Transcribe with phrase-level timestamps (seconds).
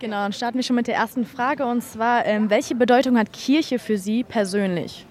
[0.00, 3.34] Genau, dann starten wir schon mit der ersten Frage und zwar, ähm, welche Bedeutung hat
[3.34, 5.04] Kirche für Sie persönlich?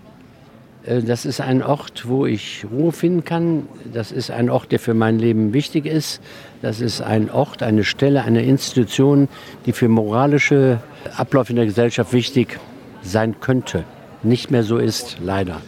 [0.84, 3.68] Äh, das ist ein Ort, wo ich Ruhe finden kann.
[3.94, 6.22] Das ist ein Ort, der für mein Leben wichtig ist.
[6.64, 9.28] Das ist ein Ort, eine Stelle, eine Institution,
[9.68, 10.82] die für moralische
[11.16, 12.60] Abläufe in der Gesellschaft wichtig
[13.04, 13.84] sein könnte.
[14.24, 15.62] Nicht mehr so ist, leider.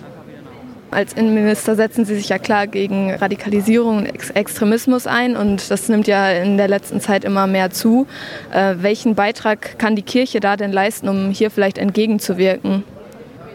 [0.92, 5.88] Als Innenminister setzen Sie sich ja klar gegen Radikalisierung und Ex Extremismus ein und das
[5.88, 8.08] nimmt ja in der letzten Zeit immer mehr zu.
[8.54, 12.84] Äh, welchen Beitrag kann die Kirche da denn leisten, um hier vielleicht entgegenzuwirken?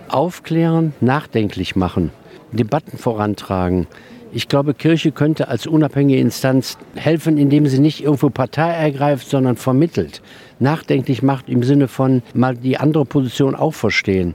[0.09, 2.11] Aufklären, nachdenklich machen,
[2.53, 3.87] Debatten vorantragen.
[4.33, 9.57] Ich glaube, Kirche könnte als unabhängige Instanz helfen, indem sie nicht irgendwo Partei ergreift, sondern
[9.57, 10.23] vermittelt.
[10.59, 14.35] Nachdenklich macht im Sinne von mal die andere Position auch verstehen.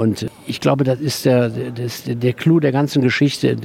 [0.00, 3.58] Und ich glaube, das ist der, das, der Clou der ganzen Geschichte,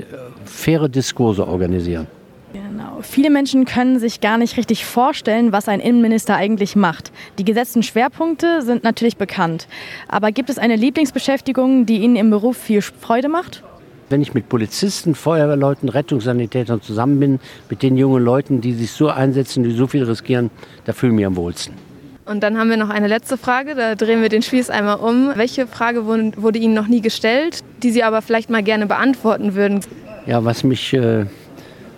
[0.44, 2.08] faire Diskurse organisieren.
[2.52, 3.00] Genau.
[3.04, 7.14] Viele Menschen können sich gar nicht richtig vorstellen, was ein Innenminister eigentlich macht.
[7.40, 9.70] Die gesetzten Schwerpunkte sind natürlich bekannt.
[10.10, 13.64] Aber gibt es eine Lieblingsbeschäftigung, die Ihnen im Beruf viel Freude macht?
[14.10, 17.40] Wenn ich mit Polizisten, Feuerwehrleuten, Rettungssanitätern zusammen bin,
[17.70, 20.52] mit den jungen Leuten, die sich so einsetzen, die so viel riskieren,
[20.84, 21.95] da fühle ich mich am wohlsten.
[22.26, 25.31] Und dann haben wir noch eine letzte Frage, da drehen wir den Spieß einmal um.
[25.35, 29.81] Welche Frage wurde Ihnen noch nie gestellt, die Sie aber vielleicht mal gerne beantworten würden?
[30.26, 31.27] Ja, was mich, äh,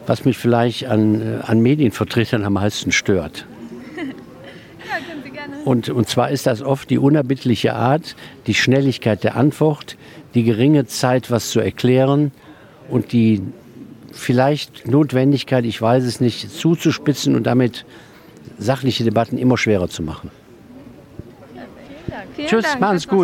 [0.05, 3.45] was mich vielleicht an, äh, an Medienvertretern am meisten stört.
[3.95, 4.03] ja,
[5.07, 5.55] können Sie gerne.
[5.63, 8.17] Und, und zwar ist das oft die unerbittliche Art,
[8.47, 9.95] die Schnelligkeit der Antwort,
[10.33, 12.33] die geringe Zeit, was zu erklären
[12.89, 13.41] und die
[14.11, 17.85] vielleicht Notwendigkeit, ich weiß es nicht, zuzuspitzen und damit
[18.57, 20.31] sachliche Debatten immer schwerer zu machen.
[22.35, 22.81] Vielen Tschüss, Dank.
[22.81, 23.15] machen's gut.